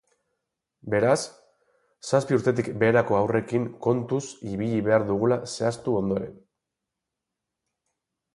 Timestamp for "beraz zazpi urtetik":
0.93-2.71